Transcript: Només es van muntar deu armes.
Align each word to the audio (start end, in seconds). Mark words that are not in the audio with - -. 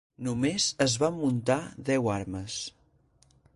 Només 0.27 0.65
es 0.85 0.95
van 1.03 1.13
muntar 1.19 1.59
deu 1.91 2.11
armes. 2.17 2.59